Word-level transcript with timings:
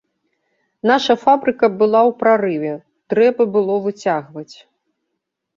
Наша 0.91 1.13
фабрыка 1.23 1.69
была 1.81 2.01
ў 2.11 2.15
прарыве, 2.23 2.71
трэба 3.15 3.41
было 3.59 3.73
выцягваць. 3.85 4.55